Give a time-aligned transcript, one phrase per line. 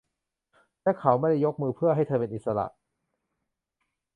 [0.83, 2.65] และเขาไม่ได้ยกมือเพื่อให้เธอเป็นอิสระ